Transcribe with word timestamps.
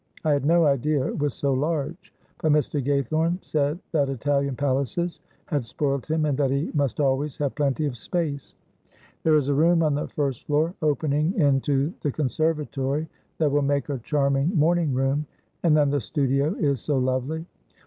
I 0.25 0.31
had 0.31 0.45
no 0.47 0.65
idea 0.65 1.05
it 1.05 1.19
was 1.19 1.35
so 1.35 1.53
large, 1.53 2.11
but 2.41 2.51
Mr. 2.51 2.83
Gaythorne 2.83 3.37
said 3.43 3.77
that 3.91 4.09
Italian 4.09 4.55
palaces 4.55 5.19
had 5.45 5.63
spoilt 5.63 6.09
him, 6.09 6.25
and 6.25 6.35
that 6.39 6.49
he 6.49 6.71
must 6.73 6.99
always 6.99 7.37
have 7.37 7.53
plenty 7.53 7.85
of 7.85 7.95
space. 7.95 8.55
There 9.21 9.35
is 9.35 9.47
a 9.47 9.53
room 9.53 9.83
on 9.83 9.93
the 9.93 10.07
first 10.07 10.47
floor 10.47 10.73
opening 10.81 11.39
into 11.39 11.93
the 12.01 12.11
conservatory 12.11 13.07
that 13.37 13.51
will 13.51 13.61
make 13.61 13.89
a 13.89 13.99
charming 13.99 14.47
morning 14.55 14.91
room, 14.91 15.27
and 15.61 15.77
then 15.77 15.91
the 15.91 16.01
studio 16.01 16.55
is 16.55 16.81
so 16.81 16.97
lovely. 16.97 17.45